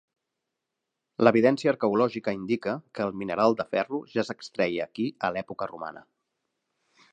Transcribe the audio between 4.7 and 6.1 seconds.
aquí a l'època romana.